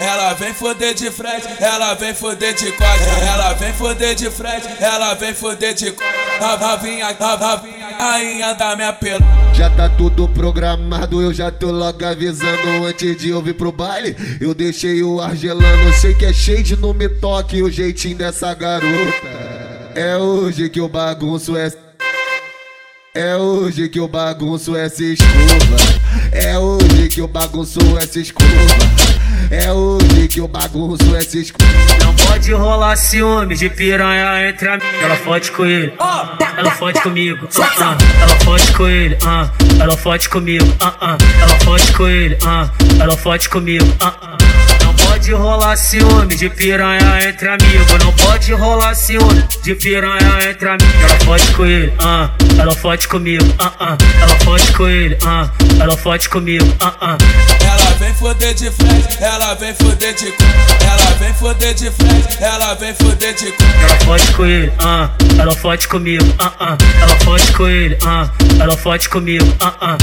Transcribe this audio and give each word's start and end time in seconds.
Ela 0.00 0.32
vem 0.34 0.54
foder 0.54 0.94
de 0.94 1.10
frente, 1.10 1.48
ela 1.60 1.94
vem 1.94 2.14
foder 2.14 2.54
de 2.54 2.70
quadra. 2.72 3.04
Ela 3.04 3.52
vem 3.54 3.72
foder 3.72 4.14
de 4.14 4.30
frente, 4.30 4.68
ela 4.80 5.14
vem 5.14 5.34
foder 5.34 5.74
de 5.74 5.90
quadra. 5.90 6.66
Ravinha, 6.68 7.16
ravinha, 7.18 7.88
rainha 7.98 8.54
da 8.54 8.76
minha 8.76 8.92
pelo. 8.92 9.24
Já 9.54 9.68
tá 9.70 9.88
tudo 9.88 10.28
programado, 10.28 11.20
eu 11.20 11.34
já 11.34 11.50
tô 11.50 11.72
logo 11.72 12.04
avisando 12.04 12.86
antes 12.86 13.16
de 13.16 13.30
eu 13.30 13.42
vir 13.42 13.54
pro 13.54 13.72
baile. 13.72 14.16
Eu 14.40 14.54
deixei 14.54 15.02
o 15.02 15.20
argelano, 15.20 15.92
sei 15.94 16.14
que 16.14 16.26
é 16.26 16.32
cheio 16.32 16.62
de 16.62 16.76
não 16.76 16.94
me 16.94 17.08
toque 17.08 17.60
o 17.60 17.68
jeitinho 17.68 18.16
dessa 18.16 18.54
garota. 18.54 19.26
É 19.96 20.16
hoje 20.16 20.70
que 20.70 20.80
o 20.80 20.88
bagunço 20.88 21.56
é. 21.56 21.87
É 23.18 23.36
hoje 23.36 23.88
que 23.88 23.98
o 23.98 24.06
bagunço 24.06 24.76
é 24.76 24.88
se 24.88 25.14
escova. 25.14 25.76
É 26.30 26.56
hoje 26.56 27.08
que 27.08 27.20
o 27.20 27.26
bagunço 27.26 27.80
é 27.98 28.06
se 28.06 28.20
escova. 28.20 28.48
É 29.50 29.72
hoje 29.72 30.28
que 30.28 30.40
o 30.40 30.46
bagunço 30.46 31.16
é 31.16 31.22
se 31.22 31.40
escova. 31.40 31.68
Não 32.00 32.14
pode 32.14 32.52
rolar 32.52 32.94
ciúme 32.94 33.56
de 33.56 33.68
piranha 33.70 34.48
entre 34.48 34.68
amigos. 34.68 35.02
Ela 35.02 35.16
fode 35.16 35.50
com 35.50 35.66
ele, 35.66 35.92
ela 36.56 36.70
fode 36.70 37.00
comigo. 37.00 37.48
ah, 37.58 37.72
ah. 37.80 37.98
Ela 38.22 38.36
fode 38.44 38.72
com 38.72 38.86
ele, 38.86 39.18
ah. 39.26 39.50
ela 39.80 39.96
fode 39.96 40.28
comigo. 40.28 40.76
ah, 40.78 40.94
ah. 41.00 41.18
Ela 41.42 41.58
fode 41.64 41.92
com 41.94 42.06
ele, 42.06 42.38
ah. 42.46 42.70
ela 43.00 43.16
fode 43.16 43.48
comigo. 43.48 43.96
ah, 44.00 44.14
ah. 44.22 44.47
Pode 45.08 45.32
rolar 45.32 45.76
ciúme 45.76 46.36
de 46.36 46.48
piranha 46.50 47.18
entre 47.28 47.48
amigos. 47.48 48.04
Não 48.04 48.12
pode 48.12 48.52
rolar 48.52 48.94
ciúme 48.94 49.42
de 49.62 49.74
piranha 49.74 50.38
entre 50.50 50.68
amigos. 50.68 50.94
Ela 51.02 51.18
fode 51.24 51.52
com 51.52 51.66
ele, 51.66 51.92
ah. 51.98 52.30
ela 52.58 52.74
fode 52.74 53.08
comigo. 53.08 53.44
ah, 53.58 53.72
ah. 53.80 53.96
Ela 54.22 54.38
fode 54.40 54.72
com 54.72 54.86
ele, 54.88 55.18
ah. 55.26 55.50
ela 55.80 55.96
fode 55.96 56.28
comigo. 56.28 56.64
ah, 56.80 56.94
ah. 57.00 57.18
Ela 57.60 57.90
vem 57.98 58.14
foder 58.14 58.54
de 58.54 58.70
frente, 58.70 59.08
ela 59.20 59.54
vem 59.54 59.74
foder 59.74 60.14
de 60.14 60.30
quadra. 60.32 60.86
Ela 60.86 61.10
vem 61.18 61.34
foder 61.34 61.74
de 61.74 61.90
frente, 61.90 62.28
ela 62.40 62.74
vem 62.74 62.94
foder 62.94 63.34
de 63.34 63.52
quadra. 63.52 63.86
Ela 63.88 63.98
fode 64.04 64.32
com 64.32 64.46
ele, 64.46 64.72
ah, 64.78 65.10
ela 65.38 65.52
fode 65.56 65.88
comigo, 65.88 66.34
ah, 66.38 66.52
ah. 66.60 66.78
Ela 67.02 67.16
fode 67.20 67.52
com 67.52 67.66
ele, 67.68 67.98
ah, 68.06 68.28
ela 68.60 68.76
fode 68.76 69.08
comigo, 69.08 69.56
ah, 69.60 69.74
ah. 69.80 69.98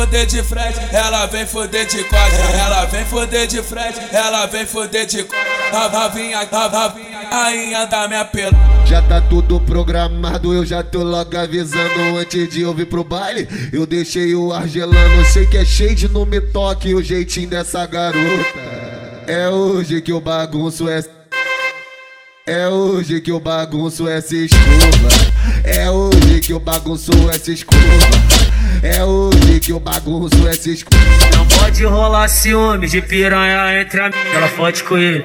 Foder 0.00 0.24
de 0.24 0.42
frente, 0.42 0.78
ela 0.92 1.26
vem 1.26 1.46
foder 1.46 1.86
de 1.86 2.02
quadra. 2.04 2.38
Ela 2.38 2.86
vem 2.86 3.04
foder 3.04 3.46
de 3.46 3.62
frente, 3.62 4.00
ela 4.10 4.46
vem 4.46 4.64
foder 4.64 5.04
de 5.04 5.24
quadra. 5.24 5.98
Ravinha, 5.98 6.48
ravinha, 6.50 7.28
rainha 7.30 7.86
da 7.86 8.08
minha 8.08 8.24
pelo. 8.24 8.56
Já 8.86 9.02
tá 9.02 9.20
tudo 9.20 9.60
programado, 9.60 10.54
eu 10.54 10.64
já 10.64 10.82
tô 10.82 11.02
logo 11.02 11.36
avisando 11.36 12.16
antes 12.18 12.48
de 12.48 12.62
eu 12.62 12.72
vir 12.72 12.86
pro 12.86 13.04
baile. 13.04 13.46
Eu 13.70 13.84
deixei 13.84 14.34
o 14.34 14.54
argelano, 14.54 15.22
sei 15.26 15.46
que 15.46 15.58
é 15.58 15.66
cheio 15.66 15.94
de 15.94 16.08
não 16.08 16.24
me 16.24 16.40
toque 16.40 16.94
o 16.94 17.02
jeitinho 17.02 17.50
dessa 17.50 17.84
garota. 17.84 18.58
É 19.26 19.50
hoje 19.50 20.00
que 20.00 20.14
o 20.14 20.20
bagunço 20.20 20.88
é. 20.88 21.19
É 22.50 22.66
hoje 22.66 23.20
que 23.20 23.30
o 23.30 23.38
bagunço 23.38 24.08
é 24.08 24.20
se 24.20 24.46
escova. 24.46 25.08
É 25.62 25.88
hoje 25.88 26.40
que 26.40 26.52
o 26.52 26.58
bagunço 26.58 27.12
é 27.30 27.38
se 27.38 27.52
escova. 27.52 27.80
É 28.82 29.04
hoje 29.04 29.60
que 29.60 29.72
o 29.72 29.78
bagunço 29.78 30.48
é 30.48 30.54
se 30.54 30.72
escova. 30.72 31.00
Não 31.36 31.46
pode 31.46 31.84
rolar 31.84 32.26
ciúme 32.26 32.88
de 32.88 33.00
piranha 33.02 33.80
entre 33.80 34.00
amigos. 34.00 34.34
Ela 34.34 34.48
fode 34.48 34.82
com 34.82 34.98
ele, 34.98 35.24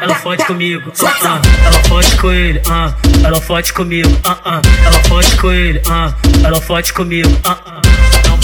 ela 0.00 0.14
fode 0.14 0.44
comigo. 0.44 0.92
ah, 1.02 1.16
ah. 1.24 1.42
Ela 1.66 1.82
fode 1.88 2.16
com 2.16 2.30
ele, 2.30 2.62
ah. 2.70 2.94
ela 3.24 3.40
fode 3.40 3.72
comigo. 3.72 4.20
ah, 4.24 4.38
ah. 4.44 4.62
Ela 4.86 5.02
fode 5.08 5.36
com 5.38 5.50
ele, 5.50 5.82
ah. 5.90 6.14
ela 6.44 6.60
fode 6.60 6.92
comigo. 6.92 7.40
ah, 7.44 7.58
ah. 7.66 7.91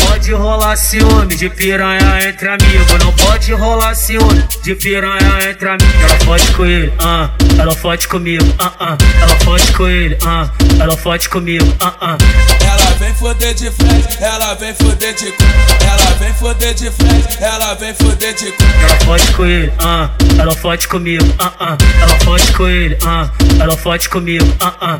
Pode 0.09 0.33
rolar 0.33 0.77
ciúme 0.77 1.37
de 1.37 1.48
piranha 1.51 2.19
entre 2.27 2.48
amigos. 2.48 2.87
Não 3.05 3.12
pode 3.12 3.53
rolar 3.53 3.95
ciúme 3.95 4.42
de 4.62 4.75
piranha 4.75 5.50
entre 5.50 5.69
amigos. 5.69 5.94
Ela 6.03 6.19
fode 6.25 6.53
com 6.53 6.66
ele, 6.66 6.93
ah. 6.99 7.31
ela 7.59 7.75
fode 7.75 8.09
comigo. 8.09 8.44
ah, 8.59 8.72
ah. 8.81 8.99
Ela 9.22 9.37
fode 9.41 9.72
com 9.72 9.87
ele, 9.88 10.19
ah. 10.27 10.50
ela 10.81 10.97
fode 10.97 11.28
comigo. 11.28 11.75
ah, 11.81 11.94
ah. 12.00 12.19
Ela 12.66 12.91
vem 12.99 13.15
foder 13.15 13.55
de 13.55 13.71
frente, 13.71 14.09
ela 14.21 14.55
vem 14.55 14.75
foder 14.75 15.15
de 15.15 15.33
quadra. 15.33 15.87
Ela 15.87 16.15
vem 16.19 16.34
foder 16.34 16.75
de 16.75 16.91
frente, 16.91 17.28
ela 17.41 17.75
vem 17.75 17.94
foder 17.94 18.34
de 18.34 18.53
quadra. 18.53 18.87
Ela 18.88 18.99
fode 19.04 19.33
com 19.33 19.47
ele, 19.47 19.72
ah, 19.78 20.10
ela 20.38 20.53
fode 20.54 20.88
comigo, 20.88 21.34
ah, 21.38 21.53
ah. 21.60 21.77
Ela 22.03 22.19
fode 22.21 22.53
com 22.53 22.66
ele, 22.69 22.99
ah, 23.06 23.31
ela 23.60 23.77
fode 23.77 24.09
comigo, 24.09 24.54
ah, 24.60 24.75
ah. 24.81 24.99